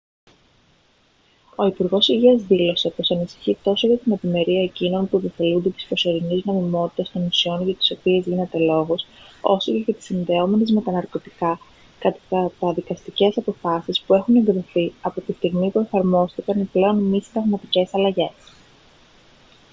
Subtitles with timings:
[1.55, 6.43] ο υπουργός υγείας δήλωσε πως ανησυχεί τόσο για την ευημερία εκείνων που επωφελούνται της προσωρινής
[6.45, 9.05] νομιμότητας των ουσιών για τις οποίες γίνεται λόγος
[9.41, 11.59] όσο και για τις συνδεόμενες με τα ναρκωτικά
[11.99, 18.31] καταδικαστικές αποφάσεις που έχουν εκδοθεί από τη στιγμή που εφαρμόστηκαν οι πλέον μη συνταγματικές αλλαγές